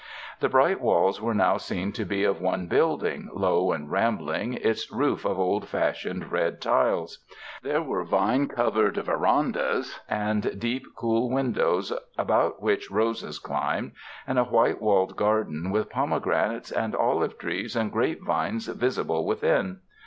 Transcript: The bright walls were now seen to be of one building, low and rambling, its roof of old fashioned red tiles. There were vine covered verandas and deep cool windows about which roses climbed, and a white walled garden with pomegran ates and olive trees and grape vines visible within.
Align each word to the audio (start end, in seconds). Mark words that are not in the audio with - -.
The 0.39 0.49
bright 0.49 0.81
walls 0.81 1.21
were 1.21 1.35
now 1.35 1.57
seen 1.57 1.91
to 1.91 2.05
be 2.05 2.23
of 2.23 2.41
one 2.41 2.65
building, 2.65 3.29
low 3.35 3.71
and 3.71 3.91
rambling, 3.91 4.53
its 4.55 4.91
roof 4.91 5.25
of 5.25 5.37
old 5.37 5.67
fashioned 5.67 6.31
red 6.31 6.59
tiles. 6.59 7.19
There 7.61 7.83
were 7.83 8.03
vine 8.03 8.47
covered 8.47 8.95
verandas 8.97 9.99
and 10.09 10.59
deep 10.59 10.87
cool 10.97 11.29
windows 11.29 11.93
about 12.17 12.63
which 12.63 12.89
roses 12.89 13.37
climbed, 13.37 13.91
and 14.25 14.39
a 14.39 14.43
white 14.45 14.81
walled 14.81 15.15
garden 15.15 15.69
with 15.69 15.91
pomegran 15.91 16.55
ates 16.57 16.71
and 16.71 16.95
olive 16.95 17.37
trees 17.37 17.75
and 17.75 17.91
grape 17.91 18.23
vines 18.23 18.65
visible 18.69 19.23
within. 19.27 19.81